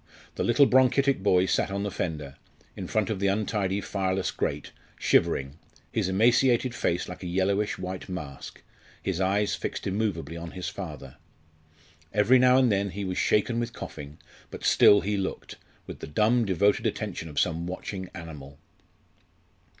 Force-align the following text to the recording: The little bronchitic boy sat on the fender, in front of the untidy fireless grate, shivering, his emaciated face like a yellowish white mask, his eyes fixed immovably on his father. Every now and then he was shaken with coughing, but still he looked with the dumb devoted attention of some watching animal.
The 0.33 0.43
little 0.43 0.65
bronchitic 0.65 1.21
boy 1.21 1.45
sat 1.45 1.69
on 1.69 1.83
the 1.83 1.91
fender, 1.91 2.37
in 2.75 2.87
front 2.87 3.11
of 3.11 3.19
the 3.19 3.27
untidy 3.27 3.81
fireless 3.81 4.31
grate, 4.31 4.71
shivering, 4.97 5.59
his 5.91 6.09
emaciated 6.09 6.73
face 6.73 7.07
like 7.07 7.21
a 7.21 7.27
yellowish 7.27 7.77
white 7.77 8.09
mask, 8.09 8.63
his 9.03 9.21
eyes 9.21 9.53
fixed 9.53 9.85
immovably 9.85 10.35
on 10.35 10.53
his 10.57 10.69
father. 10.69 11.17
Every 12.11 12.39
now 12.39 12.57
and 12.57 12.71
then 12.71 12.89
he 12.89 13.05
was 13.05 13.19
shaken 13.19 13.59
with 13.59 13.73
coughing, 13.73 14.17
but 14.49 14.63
still 14.63 15.01
he 15.01 15.17
looked 15.17 15.57
with 15.85 15.99
the 15.99 16.07
dumb 16.07 16.45
devoted 16.45 16.87
attention 16.87 17.29
of 17.29 17.39
some 17.39 17.67
watching 17.67 18.09
animal. 18.15 18.57